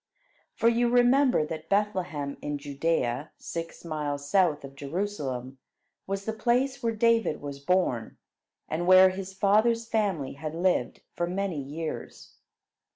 [0.55, 5.59] For you remember that Bethlehem in Judea, six miles south of Jerusalem,
[6.07, 8.17] was the place where David was born,
[8.67, 12.33] and where his father's family had lived for many years.